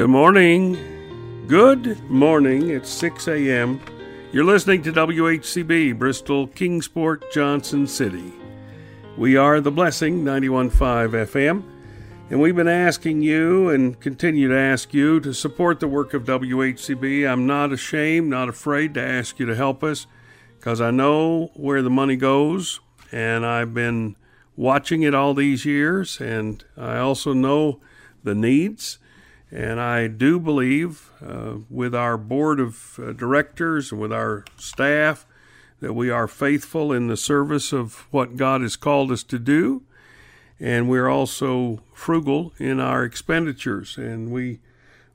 Good 0.00 0.08
morning. 0.08 1.44
Good 1.46 2.08
morning. 2.08 2.70
It's 2.70 2.88
6 2.88 3.28
a.m. 3.28 3.78
You're 4.32 4.46
listening 4.46 4.80
to 4.84 4.92
WHCB, 4.92 5.98
Bristol, 5.98 6.46
Kingsport, 6.46 7.30
Johnson 7.30 7.86
City. 7.86 8.32
We 9.18 9.36
are 9.36 9.60
The 9.60 9.70
Blessing, 9.70 10.24
91.5 10.24 10.70
FM, 11.26 11.62
and 12.30 12.40
we've 12.40 12.56
been 12.56 12.66
asking 12.66 13.20
you 13.20 13.68
and 13.68 14.00
continue 14.00 14.48
to 14.48 14.58
ask 14.58 14.94
you 14.94 15.20
to 15.20 15.34
support 15.34 15.80
the 15.80 15.86
work 15.86 16.14
of 16.14 16.24
WHCB. 16.24 17.30
I'm 17.30 17.46
not 17.46 17.70
ashamed, 17.70 18.30
not 18.30 18.48
afraid 18.48 18.94
to 18.94 19.02
ask 19.02 19.38
you 19.38 19.44
to 19.44 19.54
help 19.54 19.84
us 19.84 20.06
because 20.58 20.80
I 20.80 20.90
know 20.90 21.50
where 21.52 21.82
the 21.82 21.90
money 21.90 22.16
goes, 22.16 22.80
and 23.12 23.44
I've 23.44 23.74
been 23.74 24.16
watching 24.56 25.02
it 25.02 25.14
all 25.14 25.34
these 25.34 25.66
years, 25.66 26.22
and 26.22 26.64
I 26.74 26.96
also 26.96 27.34
know 27.34 27.82
the 28.24 28.34
needs. 28.34 28.98
And 29.52 29.80
I 29.80 30.06
do 30.06 30.38
believe, 30.38 31.10
uh, 31.24 31.54
with 31.68 31.94
our 31.94 32.16
board 32.16 32.60
of 32.60 33.00
uh, 33.02 33.12
directors 33.12 33.90
and 33.90 34.00
with 34.00 34.12
our 34.12 34.44
staff, 34.56 35.26
that 35.80 35.94
we 35.94 36.10
are 36.10 36.28
faithful 36.28 36.92
in 36.92 37.08
the 37.08 37.16
service 37.16 37.72
of 37.72 38.06
what 38.12 38.36
God 38.36 38.60
has 38.60 38.76
called 38.76 39.10
us 39.10 39.22
to 39.24 39.38
do. 39.38 39.82
And 40.60 40.88
we're 40.88 41.08
also 41.08 41.82
frugal 41.94 42.52
in 42.58 42.80
our 42.80 43.02
expenditures, 43.02 43.96
and 43.96 44.30
we 44.30 44.60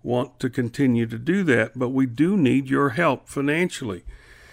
want 0.02 0.40
to 0.40 0.50
continue 0.50 1.06
to 1.06 1.20
do 1.20 1.44
that. 1.44 1.78
But 1.78 1.90
we 1.90 2.06
do 2.06 2.36
need 2.36 2.70
your 2.70 2.90
help 2.90 3.30
financially. 3.30 4.04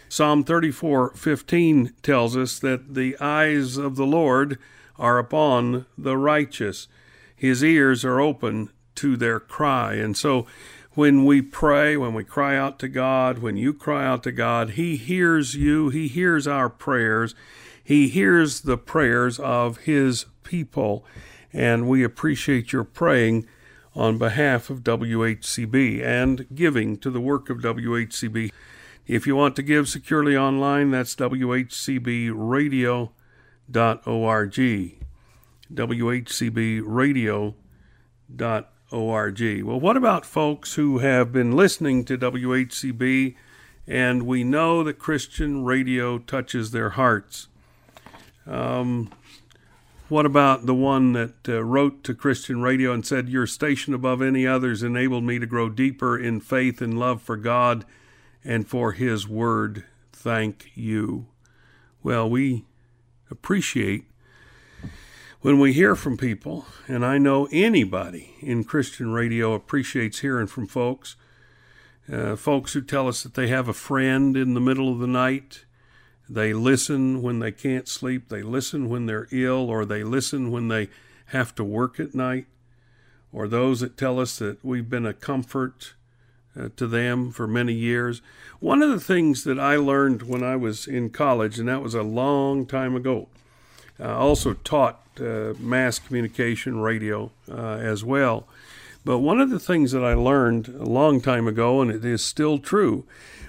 Psalm 0.09 0.45
34:15 0.45 1.93
tells 2.03 2.37
us 2.37 2.59
that 2.59 2.95
the 2.95 3.19
eyes 3.19 3.79
of 3.79 3.97
the 3.97 4.07
Lord 4.07 4.59
are 4.99 5.19
upon 5.19 5.87
the 5.97 6.19
righteous. 6.19 6.87
His 7.35 7.65
ears 7.65 8.05
are 8.05 8.21
open 8.21 8.69
to 8.97 9.17
their 9.17 9.41
cry. 9.41 9.95
And 9.95 10.17
so 10.17 10.47
when 10.95 11.25
we 11.25 11.41
pray, 11.41 11.97
when 11.97 12.13
we 12.15 12.25
cry 12.25 12.57
out 12.57 12.79
to 12.81 12.89
God, 12.89 13.39
when 13.39 13.57
you 13.57 13.73
cry 13.73 14.05
out 14.05 14.23
to 14.25 14.33
God, 14.33 14.71
He 14.71 14.97
hears 14.97 15.55
you, 15.55 15.89
He 15.89 16.09
hears 16.09 16.47
our 16.47 16.69
prayers, 16.69 17.35
He 17.83 18.09
hears 18.09 18.61
the 18.63 18.77
prayers 18.77 19.39
of 19.39 19.79
His 19.79 20.27
people. 20.43 21.05
And 21.53 21.89
we 21.89 22.03
appreciate 22.03 22.73
your 22.73 22.85
praying 22.85 23.47
on 23.95 24.19
behalf 24.19 24.71
of 24.71 24.83
WHCB 24.83 26.03
and 26.03 26.47
giving 26.55 26.97
to 26.99 27.11
the 27.11 27.21
work 27.21 27.51
of 27.51 27.59
WHCB. 27.59 28.51
If 29.07 29.27
you 29.27 29.37
want 29.37 29.57
to 29.57 29.63
give 29.63 29.89
securely 29.89 30.37
online, 30.37 30.91
that's 30.91 31.15
WHCBradio.org. 31.17 33.13
WHCBradio.org 35.75 37.55
org. 38.93 39.41
Well, 39.65 39.81
what 39.81 39.97
about 39.97 40.27
folks 40.27 40.75
who 40.75 40.99
have 40.99 41.33
been 41.33 41.57
listening 41.57 42.05
to 42.05 42.19
WHCB 42.19 43.35
and 43.87 44.23
we 44.25 44.45
know 44.45 44.85
that 44.85 44.99
Christian 44.99 45.65
radio 45.65 46.19
touches 46.19 46.71
their 46.71 46.91
hearts? 46.91 47.49
Um, 48.47 49.11
what 50.09 50.27
about 50.27 50.67
the 50.67 50.75
one 50.75 51.15
that 51.15 51.49
uh, 51.49 51.65
wrote 51.65 52.05
to 52.05 52.15
Christian 52.15 52.61
radio 52.61 52.93
and 52.93 53.07
said, 53.07 53.29
Your 53.29 53.47
station 53.47 53.95
above 53.95 54.21
any 54.21 54.47
others 54.47 54.83
enabled 54.83 55.25
me 55.25 55.39
to 55.39 55.47
grow 55.47 55.69
deeper 55.71 56.19
in 56.19 56.41
faith 56.41 56.83
and 56.83 56.99
love 56.99 57.23
for 57.23 57.37
God 57.37 57.87
and 58.45 58.69
for 58.69 58.93
His 58.93 59.27
Word? 59.27 59.85
Thank 60.13 60.71
you. 60.75 61.29
Well, 62.03 62.29
we 62.29 62.67
appreciate 63.31 64.05
when 65.43 65.59
we 65.59 65.73
hear 65.73 65.97
from 65.97 66.17
people, 66.17 66.67
and 66.87 67.05
I 67.05 67.19
know 67.19 67.49
anybody 67.51 68.37
in 68.41 68.63
Christian 68.63 69.11
radio 69.11 69.55
appreciates 69.55 70.21
hearing 70.21 70.47
from 70.47 70.69
folks, 70.69 71.17
uh, 72.11 72.37
folks 72.37 72.75
who 72.75 72.81
tell 72.81 73.09
us 73.09 73.25
that 73.25 73.35
they 73.35 73.49
have 73.49 73.67
a 73.67 73.73
friend 73.73 74.37
in 74.37 74.55
the 74.55 74.61
middle 74.61 74.93
of 74.93 75.01
the 75.01 75.07
night. 75.09 75.65
They 76.31 76.53
listen 76.53 77.23
when 77.23 77.41
they 77.41 77.51
can't 77.51 77.89
sleep. 77.89 78.29
They 78.29 78.43
listen 78.43 78.89
when 78.89 79.07
they're 79.07 79.27
ill, 79.33 79.69
or 79.69 79.85
they 79.85 80.05
listen 80.05 80.53
when 80.53 80.69
they 80.69 80.89
have 81.27 81.57
to 81.57 81.65
work 81.65 81.99
at 81.99 82.15
night. 82.15 82.47
Or 83.33 83.49
those 83.49 83.81
that 83.81 83.97
tell 83.97 84.21
us 84.21 84.39
that 84.39 84.65
we've 84.65 84.89
been 84.89 85.07
a 85.07 85.13
comfort 85.13 85.95
uh, 86.57 86.69
to 86.77 86.87
them 86.87 87.33
for 87.33 87.49
many 87.49 87.73
years. 87.73 88.23
One 88.61 88.81
of 88.81 88.91
the 88.91 89.01
things 89.01 89.43
that 89.43 89.59
I 89.59 89.75
learned 89.75 90.23
when 90.23 90.45
I 90.45 90.55
was 90.55 90.87
in 90.87 91.11
college, 91.11 91.59
and 91.59 91.69
that 91.69 91.83
was 91.83 91.95
a 91.95 92.03
long 92.03 92.65
time 92.65 92.95
ago, 92.95 93.29
I 93.99 94.13
also 94.13 94.55
taught 94.55 95.02
mass 95.21 95.99
communication 95.99 96.81
radio 96.81 97.31
uh, 97.51 97.77
as 97.77 98.05
well. 98.05 98.47
But 99.05 99.19
one 99.19 99.41
of 99.41 99.51
the 99.51 99.59
things 99.59 99.93
that 99.93 100.05
I 100.05 100.15
learned 100.15 100.69
a 100.69 100.85
long 100.85 101.21
time 101.21 101.49
ago, 101.49 101.81
and 101.81 101.91
it 101.91 102.05
is 102.05 102.25
still 102.25 102.59
true, 102.59 103.05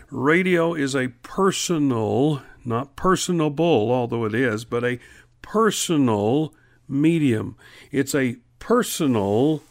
radio 0.10 0.74
is 0.74 0.96
a 0.96 1.10
personal, 1.22 2.42
not 2.66 2.96
personable, 2.96 3.92
although 3.92 4.26
it 4.26 4.34
is, 4.34 4.66
but 4.66 4.84
a 4.84 5.00
personal 5.42 6.54
medium. 6.88 7.56
It's 7.92 8.16
a 8.16 8.38
personal 8.60 9.62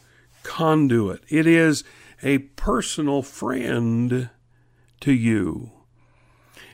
conduit. 0.45 1.23
It 1.29 1.47
is 1.47 1.83
a 2.23 2.39
personal 2.39 3.23
friend 3.23 4.31
to 5.01 5.13
you. 5.13 5.73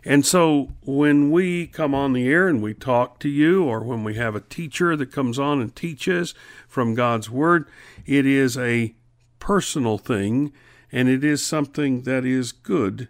And 0.04 0.24
so 0.24 0.70
when 0.82 1.30
we 1.30 1.66
come 1.66 1.94
on 1.94 2.12
the 2.12 2.28
air 2.28 2.48
and 2.48 2.62
we 2.62 2.74
talk 2.74 3.18
to 3.20 3.28
you, 3.28 3.64
or 3.64 3.80
when 3.80 4.04
we 4.04 4.14
have 4.14 4.34
a 4.34 4.40
teacher 4.40 4.96
that 4.96 5.12
comes 5.12 5.38
on 5.38 5.60
and 5.60 5.74
teaches 5.74 6.34
from 6.66 6.94
God's 6.94 7.28
Word, 7.28 7.68
it 8.06 8.24
is 8.24 8.56
a 8.56 8.94
personal 9.38 9.98
thing 9.98 10.52
and 10.90 11.08
it 11.08 11.22
is 11.22 11.44
something 11.44 12.02
that 12.02 12.24
is 12.24 12.52
good 12.52 13.08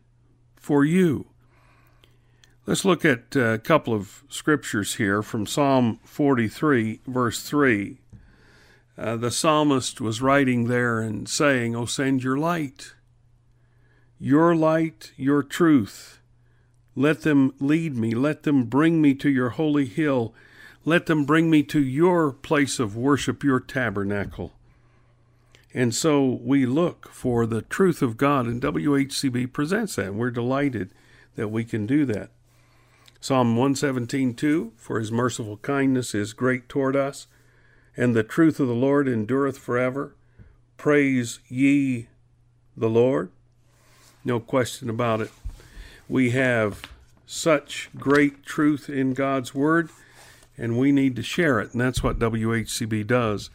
for 0.57 0.85
you. 0.85 1.27
Let's 2.67 2.85
look 2.85 3.05
at 3.05 3.35
a 3.35 3.59
couple 3.59 3.95
of 3.95 4.25
scriptures 4.29 4.97
here 4.97 5.23
from 5.23 5.47
Psalm 5.47 6.01
43, 6.05 7.01
verse 7.07 7.43
3. 7.43 7.99
Uh, 8.99 9.17
the 9.17 9.31
psalmist 9.31 10.01
was 10.01 10.21
writing 10.21 10.67
there 10.67 11.01
and 11.01 11.29
saying, 11.29 11.77
Oh, 11.77 11.87
send 11.87 12.23
your 12.25 12.37
light, 12.37 12.95
your 14.19 14.57
light, 14.57 15.13
your 15.17 15.43
truth 15.43 16.18
let 16.99 17.23
them 17.23 17.55
lead 17.61 17.97
me. 17.97 18.11
Let 18.11 18.43
them 18.43 18.65
bring 18.65 19.01
me 19.01 19.15
to 19.15 19.31
your 19.31 19.51
holy 19.51 19.87
hill. 19.87 20.35
Let 20.85 21.07
them 21.07 21.25
bring 21.25 21.49
me 21.49 21.63
to 21.63 21.81
your 21.81 22.33
place 22.33 22.81
of 22.81 22.97
worship, 22.97 23.45
your 23.45 23.61
tabernacle. 23.61 24.53
And 25.73 25.95
so 25.95 26.41
we 26.43 26.67
look 26.67 27.09
for 27.11 27.47
the 27.47 27.63
truth 27.63 28.03
of 28.03 28.17
God, 28.17 28.47
and 28.47 28.61
WHCB 28.61 29.53
presents 29.53 29.95
that. 29.95 30.07
And 30.07 30.19
we're 30.19 30.33
delighted 30.33 30.91
that 31.37 31.53
we 31.53 31.65
can 31.65 31.87
do 31.87 32.05
that. 32.07 32.31
Psalm 33.21 33.55
117:2 33.55 34.73
For 34.77 34.99
his 34.99 35.13
merciful 35.13 35.59
kindness 35.59 36.17
is 36.17 36.33
great 36.33 36.69
toward 36.69 36.97
us, 36.97 37.29
and 37.97 38.17
the 38.17 38.25
truth 38.25 38.59
of 38.59 38.67
the 38.67 38.75
Lord 38.75 39.07
endureth 39.07 39.57
forever. 39.57 40.17
Praise 40.77 41.39
ye 41.49 42.09
the 42.77 42.91
Lord. 42.91 43.31
No 44.25 44.41
question 44.41 44.91
about 44.91 45.21
it. 45.21 45.31
We 46.09 46.31
have 46.31 46.83
such 47.27 47.91
great 47.95 48.45
truth 48.47 48.89
in 48.89 49.13
God's 49.13 49.55
Word, 49.55 49.91
and 50.57 50.79
we 50.79 50.91
need 50.91 51.15
to 51.17 51.23
share 51.23 51.61
it. 51.61 51.73
And 51.73 51.81
that's 51.81 52.03
what 52.03 52.19
WHCB 52.19 53.07
does 53.07 53.51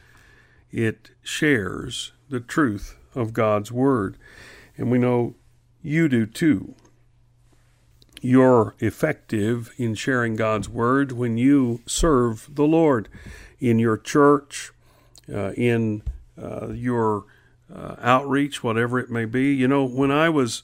it 0.71 1.11
shares 1.21 2.13
the 2.29 2.39
truth 2.39 2.97
of 3.13 3.33
God's 3.33 3.71
Word. 3.71 4.17
And 4.75 4.89
we 4.89 4.97
know 4.97 5.35
you 5.83 6.09
do 6.09 6.25
too. 6.25 6.73
You're 8.21 8.73
effective 8.79 9.71
in 9.77 9.95
sharing 9.95 10.35
God's 10.35 10.69
Word 10.69 11.11
when 11.11 11.37
you 11.37 11.81
serve 11.85 12.49
the 12.55 12.63
Lord 12.63 13.09
in 13.59 13.79
your 13.79 13.97
church, 13.97 14.71
uh, 15.31 15.51
in 15.51 16.01
uh, 16.41 16.69
your 16.69 17.25
uh, 17.73 17.95
outreach, 17.99 18.63
whatever 18.63 18.97
it 18.99 19.09
may 19.09 19.25
be. 19.25 19.53
You 19.53 19.67
know, 19.67 19.85
when 19.85 20.09
I 20.09 20.29
was 20.29 20.63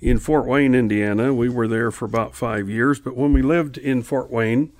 in 0.00 0.18
Fort 0.18 0.46
Wayne, 0.46 0.74
Indiana. 0.74 1.34
We 1.34 1.48
were 1.48 1.68
there 1.68 1.90
for 1.90 2.04
about 2.04 2.34
five 2.34 2.68
years, 2.68 2.98
but 2.98 3.16
when 3.16 3.32
we 3.32 3.42
lived 3.42 3.76
in 3.76 4.02
Fort 4.02 4.30
Wayne, 4.30 4.72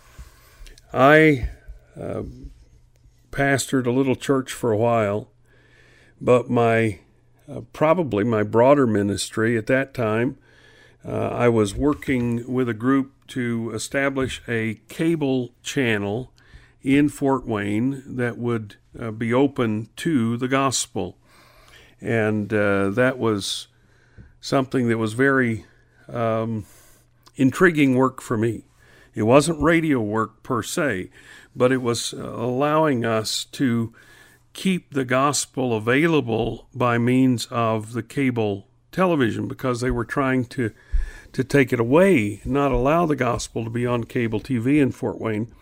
I 0.93 1.49
uh, 2.01 2.23
pastored 3.31 3.87
a 3.87 3.91
little 3.91 4.17
church 4.17 4.53
for 4.53 4.73
a 4.73 4.79
while, 4.79 5.31
but 6.21 6.51
my 6.51 7.01
uh, 7.49 7.63
probably 7.73 8.25
my 8.25 8.43
broader 8.43 8.87
ministry 8.87 9.59
at 9.59 9.67
that 9.67 9.93
time, 9.93 10.39
uh, 11.05 11.29
I 11.29 11.49
was 11.49 11.75
working 11.75 12.53
with 12.53 12.69
a 12.69 12.75
group 12.75 13.13
to 13.29 13.73
establish 13.75 14.43
a 14.47 14.81
cable 14.89 15.55
channel 15.63 16.33
in 16.83 17.09
Fort 17.09 17.47
Wayne 17.47 18.03
that 18.07 18.39
would 18.39 18.77
uh, 18.99 19.11
be 19.11 19.33
open 19.33 19.89
to 19.97 20.37
the 20.37 20.49
gospel. 20.49 21.17
And 22.01 22.53
uh, 22.53 22.91
that 22.91 23.19
was 23.19 23.69
something 24.41 24.89
that 24.89 24.99
was 24.99 25.13
very 25.13 25.67
um, 26.09 26.67
intriguing 27.37 27.95
work 27.95 28.21
for 28.21 28.37
me. 28.37 28.65
It 29.15 29.23
wasn't 29.25 29.61
radio 29.61 30.01
work 30.01 30.43
per 30.43 30.63
se, 30.63 31.11
but 31.55 31.73
it 31.73 31.83
was 31.83 32.15
uh, 32.15 32.19
allowing 32.19 33.05
us 33.05 33.45
to 33.47 33.93
keep 34.53 34.95
the 34.95 35.05
gospel 35.05 35.77
available 35.77 36.69
by 36.75 36.99
means 36.99 37.47
of 37.47 37.93
the 37.93 38.03
cable 38.03 38.67
television 38.93 39.47
because 39.47 39.81
they 39.81 39.91
were 39.91 40.05
trying 40.05 40.45
to 40.45 40.73
to 41.33 41.45
take 41.45 41.73
it 41.73 41.79
away, 41.79 42.41
not 42.45 42.73
allow 42.73 43.07
the 43.07 43.15
gospel 43.15 43.63
to 43.63 43.71
be 43.71 43.87
on 43.87 44.03
cable 44.03 44.41
TV 44.41 44.83
in 44.83 44.91
Fort 44.91 45.21
Wayne. 45.21 45.55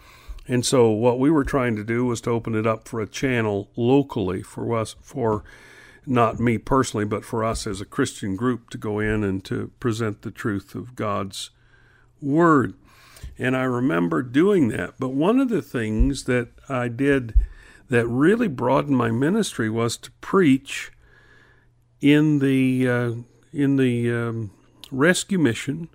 And 0.46 0.64
so 0.64 0.88
what 0.88 1.18
we 1.18 1.30
were 1.30 1.44
trying 1.44 1.76
to 1.76 1.84
do 1.84 2.06
was 2.06 2.22
to 2.22 2.30
open 2.30 2.54
it 2.54 2.66
up 2.66 2.88
for 2.88 3.02
a 3.02 3.06
channel 3.06 3.68
locally 3.76 4.42
for 4.42 4.74
us 4.74 4.96
for 5.02 5.44
not 6.08 6.40
me 6.40 6.58
personally, 6.58 7.04
but 7.04 7.24
for 7.24 7.44
us 7.44 7.66
as 7.66 7.80
a 7.80 7.86
Christian 7.86 8.36
group 8.36 8.70
to 8.70 8.78
go 8.78 8.98
in 8.98 9.22
and 9.22 9.44
to 9.44 9.70
present 9.78 10.22
the 10.22 10.30
truth 10.30 10.74
of 10.74 10.96
God's 10.96 11.50
word. 12.20 12.74
And 13.38 13.56
I 13.56 13.64
remember 13.64 14.22
doing 14.22 14.68
that. 14.68 14.94
But 14.98 15.10
one 15.10 15.38
of 15.38 15.48
the 15.48 15.62
things 15.62 16.24
that 16.24 16.48
I 16.68 16.88
did 16.88 17.34
that 17.88 18.06
really 18.06 18.48
broadened 18.48 18.96
my 18.96 19.10
ministry 19.10 19.70
was 19.70 19.96
to 19.98 20.10
preach 20.20 20.92
in 22.00 22.38
the 22.38 22.88
uh, 22.88 23.12
in 23.52 23.76
the 23.76 24.12
um, 24.12 24.50
rescue 24.90 25.38
mission 25.38 25.88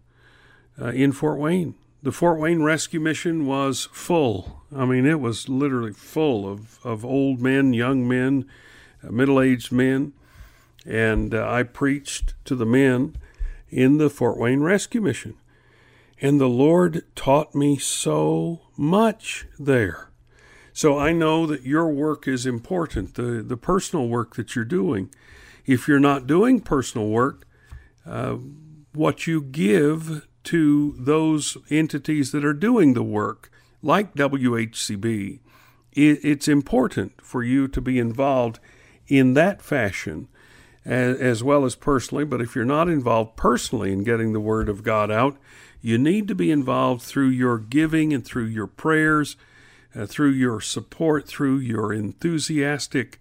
uh, 0.82 0.88
in 0.88 1.12
Fort 1.12 1.40
Wayne. 1.40 1.76
The 2.02 2.12
Fort 2.12 2.40
Wayne 2.40 2.64
rescue 2.64 3.00
mission 3.00 3.46
was 3.46 3.88
full. 3.94 4.64
I 4.76 4.86
mean, 4.86 5.06
it 5.06 5.22
was 5.22 5.48
literally 5.48 5.94
full 5.94 6.52
of, 6.52 6.80
of 6.84 7.06
old 7.06 7.40
men, 7.40 7.74
young 7.74 8.08
men, 8.08 8.46
middle 9.12 9.42
aged 9.42 9.72
men. 9.72 10.14
And 10.86 11.34
uh, 11.34 11.50
I 11.50 11.64
preached 11.64 12.34
to 12.46 12.56
the 12.56 12.66
men 12.66 13.16
in 13.70 13.98
the 13.98 14.10
Fort 14.10 14.38
Wayne 14.38 14.62
rescue 14.62 15.02
mission. 15.02 15.36
And 16.22 16.40
the 16.40 16.48
Lord 16.48 17.04
taught 17.16 17.56
me 17.56 17.78
so 17.78 18.62
much 18.78 19.46
there. 19.60 20.10
So 20.74 20.98
I 20.98 21.12
know 21.12 21.46
that 21.46 21.64
your 21.64 21.88
work 21.88 22.28
is 22.28 22.46
important, 22.46 23.16
the, 23.16 23.44
the 23.44 23.58
personal 23.58 24.08
work 24.08 24.36
that 24.36 24.56
you're 24.56 24.66
doing. 24.66 25.10
If 25.66 25.88
you're 25.88 26.00
not 26.00 26.28
doing 26.28 26.62
personal 26.62 27.08
work, 27.08 27.46
uh, 28.06 28.38
what 28.94 29.28
you 29.28 29.42
give 29.42 30.28
to 30.46 30.96
those 30.98 31.58
entities 31.70 32.32
that 32.32 32.44
are 32.44 32.54
doing 32.54 32.94
the 32.94 33.04
work, 33.04 33.52
like 33.82 34.16
WHCB, 34.16 35.40
it's 35.96 36.48
important 36.48 37.22
for 37.22 37.44
you 37.44 37.68
to 37.68 37.80
be 37.80 38.00
involved 38.00 38.60
in 39.08 39.34
that 39.34 39.62
fashion 39.62 40.28
as 40.86 41.44
well 41.44 41.66
as 41.66 41.76
personally. 41.76 42.26
But 42.26 42.42
if 42.42 42.56
you're 42.56 42.66
not 42.66 42.90
involved 42.90 43.36
personally 43.36 43.92
in 43.92 44.04
getting 44.04 44.34
the 44.34 44.40
Word 44.40 44.70
of 44.70 44.84
God 44.84 45.12
out, 45.12 45.38
you 45.82 45.98
need 45.98 46.28
to 46.28 46.36
be 46.36 46.52
involved 46.52 47.02
through 47.02 47.30
your 47.30 47.58
giving 47.58 48.14
and 48.14 48.26
through 48.26 48.46
your 48.46 48.68
prayers, 48.68 49.36
uh, 49.96 50.06
through 50.06 50.32
your 50.32 50.62
support, 50.62 51.28
through 51.28 51.58
your 51.58 51.94
enthusiastic 51.94 53.20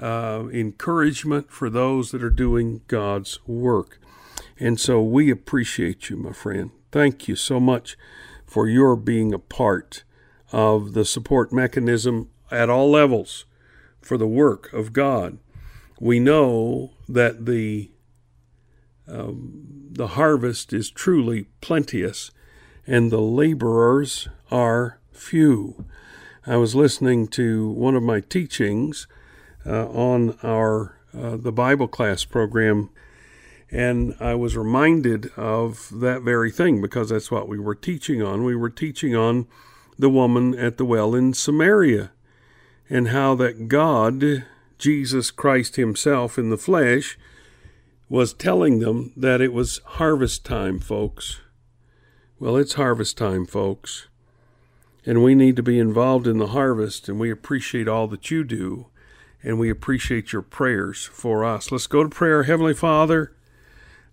uh, 0.00 0.44
encouragement 0.52 1.50
for 1.50 1.70
those 1.70 2.10
that 2.10 2.22
are 2.22 2.30
doing 2.30 2.82
God's 2.88 3.38
work. 3.46 3.98
And 4.58 4.78
so 4.78 5.02
we 5.02 5.30
appreciate 5.30 6.10
you, 6.10 6.16
my 6.16 6.32
friend. 6.32 6.70
Thank 6.90 7.28
you 7.28 7.36
so 7.36 7.58
much 7.58 7.96
for 8.46 8.68
your 8.68 8.96
being 8.96 9.32
a 9.32 9.38
part 9.38 10.04
of 10.52 10.92
the 10.92 11.04
support 11.04 11.52
mechanism 11.52 12.28
at 12.50 12.68
all 12.68 12.90
levels 12.90 13.46
for 14.02 14.16
the 14.18 14.26
work 14.26 14.72
of 14.72 14.92
God. 14.92 15.38
We 16.00 16.18
know 16.18 16.90
that 17.08 17.46
the 17.46 17.90
um, 19.08 19.88
the 19.90 20.08
harvest 20.08 20.72
is 20.72 20.90
truly 20.90 21.46
plenteous, 21.60 22.30
and 22.86 23.10
the 23.10 23.20
laborers 23.20 24.28
are 24.50 25.00
few. 25.12 25.84
I 26.46 26.56
was 26.56 26.74
listening 26.74 27.28
to 27.28 27.68
one 27.70 27.94
of 27.94 28.02
my 28.02 28.20
teachings 28.20 29.06
uh, 29.66 29.86
on 29.88 30.38
our 30.42 30.98
uh, 31.16 31.36
the 31.36 31.52
Bible 31.52 31.88
class 31.88 32.24
program, 32.24 32.90
and 33.70 34.14
I 34.18 34.34
was 34.34 34.56
reminded 34.56 35.30
of 35.36 35.88
that 35.92 36.22
very 36.22 36.50
thing 36.50 36.80
because 36.80 37.10
that's 37.10 37.30
what 37.30 37.48
we 37.48 37.58
were 37.58 37.74
teaching 37.74 38.22
on. 38.22 38.44
We 38.44 38.56
were 38.56 38.70
teaching 38.70 39.14
on 39.14 39.46
the 39.98 40.10
woman 40.10 40.58
at 40.58 40.78
the 40.78 40.84
well 40.84 41.14
in 41.14 41.34
Samaria, 41.34 42.12
and 42.88 43.08
how 43.08 43.34
that 43.36 43.68
God, 43.68 44.44
Jesus 44.78 45.30
Christ 45.30 45.76
Himself 45.76 46.38
in 46.38 46.50
the 46.50 46.58
flesh, 46.58 47.18
was 48.08 48.34
telling 48.34 48.80
them 48.80 49.12
that 49.16 49.40
it 49.40 49.52
was 49.52 49.80
harvest 49.84 50.44
time, 50.44 50.78
folks. 50.78 51.40
Well, 52.38 52.56
it's 52.56 52.74
harvest 52.74 53.16
time, 53.16 53.46
folks. 53.46 54.08
And 55.06 55.24
we 55.24 55.34
need 55.34 55.56
to 55.56 55.62
be 55.62 55.78
involved 55.78 56.26
in 56.26 56.38
the 56.38 56.48
harvest, 56.48 57.08
and 57.08 57.18
we 57.18 57.30
appreciate 57.30 57.88
all 57.88 58.06
that 58.08 58.30
you 58.30 58.44
do, 58.44 58.88
and 59.42 59.58
we 59.58 59.70
appreciate 59.70 60.32
your 60.32 60.42
prayers 60.42 61.06
for 61.06 61.44
us. 61.44 61.72
Let's 61.72 61.86
go 61.86 62.02
to 62.02 62.08
prayer. 62.08 62.42
Heavenly 62.42 62.74
Father, 62.74 63.34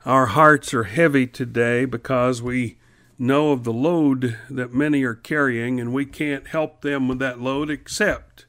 our 0.05 0.27
hearts 0.27 0.73
are 0.73 0.85
heavy 0.85 1.27
today 1.27 1.85
because 1.85 2.41
we 2.41 2.77
know 3.17 3.51
of 3.51 3.65
the 3.65 3.73
load 3.73 4.37
that 4.49 4.73
many 4.73 5.03
are 5.03 5.13
carrying, 5.13 5.79
and 5.79 5.93
we 5.93 6.05
can't 6.05 6.47
help 6.47 6.81
them 6.81 7.07
with 7.07 7.19
that 7.19 7.41
load 7.41 7.69
except 7.69 8.45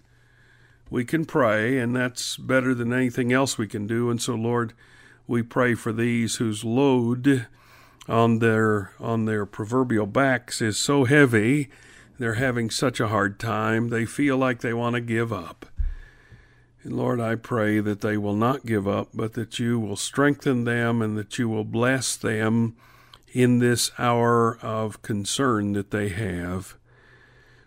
we 0.90 1.04
can 1.04 1.25
pray, 1.25 1.78
and 1.78 1.94
that's 1.94 2.37
better 2.37 2.75
than 2.75 2.92
anything 2.92 3.32
else 3.32 3.56
we 3.56 3.69
can 3.69 3.87
do. 3.87 4.10
And 4.10 4.20
so, 4.20 4.34
Lord, 4.34 4.75
we 5.26 5.42
pray 5.42 5.75
for 5.75 5.92
these 5.92 6.37
whose 6.37 6.64
load 6.64 7.46
on 8.08 8.40
their 8.40 8.92
on 8.98 9.25
their 9.25 9.46
proverbial 9.46 10.06
backs 10.06 10.60
is 10.60 10.76
so 10.76 11.04
heavy 11.04 11.70
they're 12.19 12.34
having 12.34 12.69
such 12.69 12.98
a 12.98 13.08
hard 13.08 13.38
time 13.38 13.88
they 13.88 14.04
feel 14.04 14.37
like 14.37 14.60
they 14.60 14.75
want 14.75 14.94
to 14.94 15.00
give 15.00 15.32
up 15.32 15.66
and 16.82 16.96
lord 16.96 17.20
i 17.20 17.37
pray 17.37 17.78
that 17.78 18.00
they 18.00 18.16
will 18.16 18.34
not 18.34 18.66
give 18.66 18.88
up 18.88 19.08
but 19.14 19.34
that 19.34 19.60
you 19.60 19.78
will 19.78 19.96
strengthen 19.96 20.64
them 20.64 21.00
and 21.00 21.16
that 21.16 21.38
you 21.38 21.48
will 21.48 21.64
bless 21.64 22.16
them 22.16 22.75
in 23.32 23.60
this 23.60 23.92
hour 23.96 24.58
of 24.60 25.00
concern 25.02 25.72
that 25.72 25.92
they 25.92 26.08
have 26.08 26.75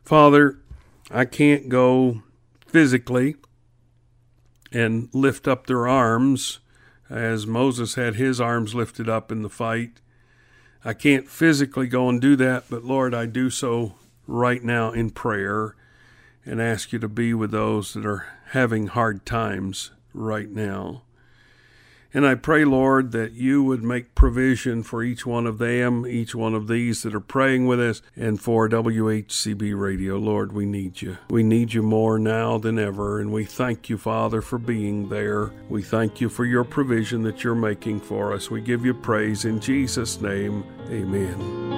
father 0.03 0.59
i 1.09 1.23
can't 1.23 1.69
go 1.69 2.21
physically 2.73 3.35
and 4.71 5.07
lift 5.13 5.47
up 5.47 5.67
their 5.67 5.87
arms 5.87 6.59
as 7.07 7.45
Moses 7.45 7.93
had 7.93 8.15
his 8.15 8.41
arms 8.41 8.73
lifted 8.73 9.07
up 9.07 9.31
in 9.31 9.43
the 9.43 9.49
fight. 9.49 10.01
I 10.83 10.93
can't 10.95 11.29
physically 11.29 11.85
go 11.85 12.09
and 12.09 12.19
do 12.19 12.35
that, 12.37 12.65
but 12.71 12.83
Lord, 12.83 13.13
I 13.13 13.27
do 13.27 13.51
so 13.51 13.93
right 14.25 14.63
now 14.63 14.91
in 14.91 15.11
prayer 15.11 15.75
and 16.45 16.59
ask 16.59 16.91
you 16.91 16.97
to 16.99 17.07
be 17.07 17.33
with 17.35 17.51
those 17.51 17.94
that 17.94 18.07
are 18.07 18.25
having 18.47 18.87
hard 18.87 19.23
times 19.23 19.92
right 20.11 20.49
now. 20.49 21.03
And 22.13 22.27
I 22.27 22.35
pray, 22.35 22.63
Lord, 22.63 23.11
that 23.13 23.33
you 23.33 23.63
would 23.63 23.83
make 23.83 24.13
provision 24.13 24.83
for 24.83 25.01
each 25.01 25.25
one 25.25 25.47
of 25.47 25.57
them, 25.57 26.05
each 26.05 26.35
one 26.35 26.53
of 26.53 26.67
these 26.67 27.01
that 27.01 27.15
are 27.15 27.19
praying 27.19 27.65
with 27.65 27.79
us, 27.79 28.01
and 28.15 28.39
for 28.39 28.69
WHCB 28.69 29.79
Radio. 29.79 30.17
Lord, 30.17 30.51
we 30.51 30.65
need 30.65 31.01
you. 31.01 31.17
We 31.29 31.41
need 31.41 31.73
you 31.73 31.81
more 31.81 32.19
now 32.19 32.59
than 32.59 32.77
ever, 32.77 33.19
and 33.19 33.31
we 33.31 33.45
thank 33.45 33.89
you, 33.89 33.97
Father, 33.97 34.41
for 34.41 34.59
being 34.59 35.09
there. 35.09 35.51
We 35.69 35.81
thank 35.81 36.21
you 36.21 36.29
for 36.29 36.45
your 36.45 36.63
provision 36.63 37.23
that 37.23 37.43
you're 37.43 37.55
making 37.55 38.01
for 38.01 38.31
us. 38.31 38.51
We 38.51 38.61
give 38.61 38.85
you 38.85 38.93
praise 38.93 39.45
in 39.45 39.59
Jesus' 39.59 40.21
name. 40.21 40.63
Amen. 40.89 41.72